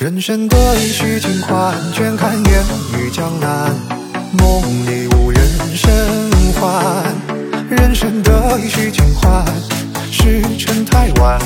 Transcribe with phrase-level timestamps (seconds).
[0.00, 2.64] 人生得意须尽欢，倦看烟
[2.96, 3.70] 雨江南，
[4.32, 5.92] 梦里无人生
[6.54, 7.04] 还。
[7.68, 9.44] 人生得意须尽欢，
[10.10, 11.38] 时辰太晚，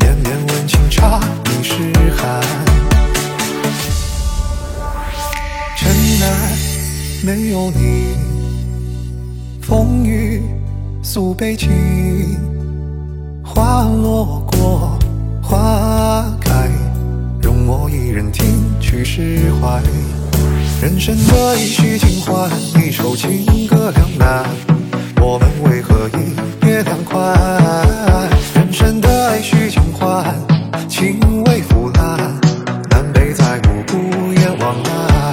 [0.00, 1.74] 绵绵温情茶，你是
[2.14, 2.42] 寒。
[5.74, 6.28] 城南
[7.24, 8.18] 没有你，
[9.62, 10.42] 风雨
[11.02, 11.70] 诉悲情，
[13.42, 14.97] 花落过，
[19.20, 19.82] 释怀。
[20.80, 24.46] 人生的一曲尽欢，一首情歌两难，
[25.20, 27.36] 我们为何一别两宽？
[28.54, 30.24] 人生的一曲尽欢，
[30.88, 32.16] 情未腐烂，
[32.90, 35.32] 南北再无不言往来。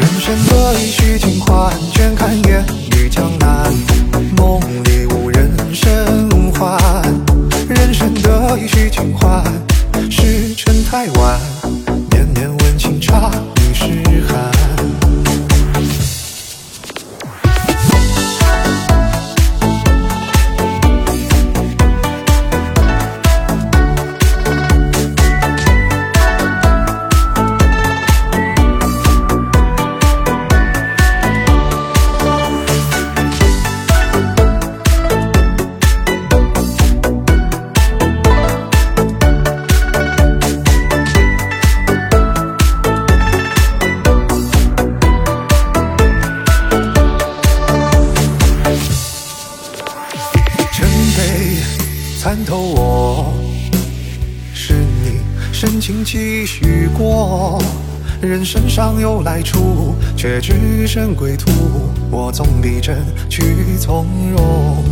[0.00, 2.64] 人生的一曲尽欢，倦看烟
[2.96, 3.72] 雨江南，
[4.36, 7.04] 梦里无人生还。
[7.68, 9.44] 人生的一曲尽欢，
[10.10, 11.38] 时辰太晚，
[12.40, 13.30] 绵绵温情茶，
[52.72, 53.32] 我，
[54.54, 55.20] 是你
[55.52, 57.60] 深情期许过。
[58.20, 61.50] 人生尚有来处，却只剩归途。
[62.10, 62.98] 我总比真
[63.28, 63.42] 去
[63.78, 64.84] 从容。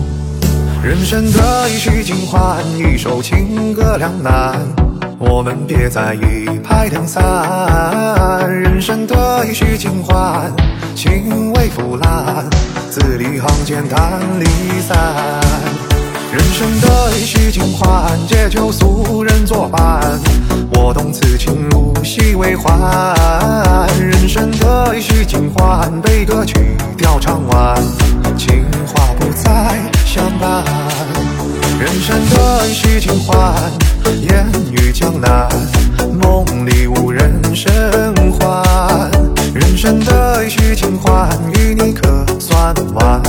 [0.82, 4.58] 人生得一须尽欢，一首情歌两难。
[5.18, 8.48] 我们别在一拍两散。
[8.48, 10.50] 人生得一须尽欢，
[10.94, 12.48] 情未腐烂，
[12.90, 14.46] 字里行间谈离
[14.80, 14.96] 散。
[16.30, 20.20] 人生的一曲尽欢，借酒俗人作伴。
[20.72, 23.16] 我懂此情如戏为欢。
[23.98, 27.82] 人生的一曲尽欢，悲歌曲调唱完，
[28.36, 30.62] 情话不再相伴。
[31.80, 33.54] 人生的一曲尽欢，
[34.20, 35.48] 烟雨江南，
[36.20, 37.70] 梦里无人生
[38.38, 39.10] 还。
[39.54, 43.22] 人生的一曲尽欢，与你可算完。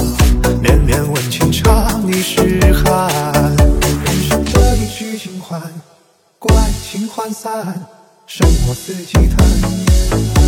[7.00, 7.88] 情欢散，
[8.28, 10.39] 剩我自己叹。